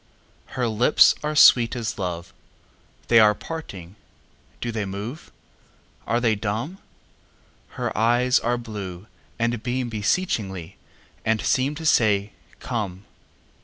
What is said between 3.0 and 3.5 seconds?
They are